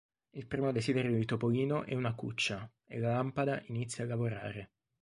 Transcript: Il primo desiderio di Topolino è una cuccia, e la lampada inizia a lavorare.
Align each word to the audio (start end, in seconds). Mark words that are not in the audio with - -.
Il 0.31 0.47
primo 0.47 0.71
desiderio 0.71 1.13
di 1.15 1.25
Topolino 1.25 1.83
è 1.83 1.93
una 1.93 2.15
cuccia, 2.15 2.67
e 2.87 2.97
la 2.97 3.11
lampada 3.11 3.61
inizia 3.67 4.03
a 4.03 4.07
lavorare. 4.07 4.71